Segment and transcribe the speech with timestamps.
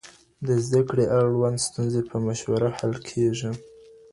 [0.47, 3.51] د زده کړي اړوند ستونزي په مشوره حل کېږي.